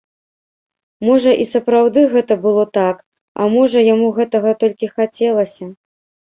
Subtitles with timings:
[1.09, 2.95] Можа, і сапраўды гэта было так,
[3.41, 5.71] а можа, яму гэтага толькі хацелася.